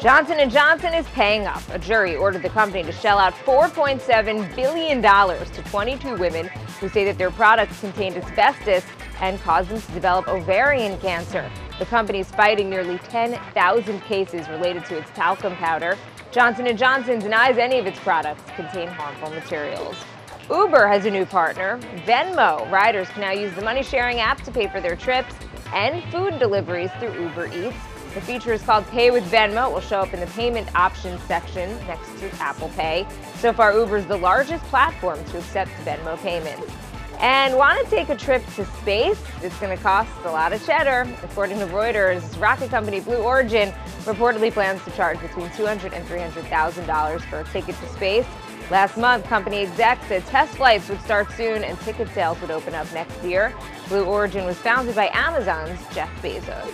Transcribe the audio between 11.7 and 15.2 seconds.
The company is fighting nearly 10,000 cases related to its